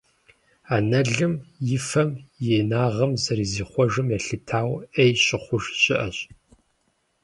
[0.75, 1.33] Анэлым
[1.75, 2.09] и фэм,
[2.45, 6.17] и инагъым зэрызихъуэжым елъытауэ, «Ӏей» щыхъуж щыӀэщ.